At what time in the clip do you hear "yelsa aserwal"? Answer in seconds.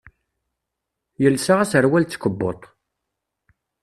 1.21-2.03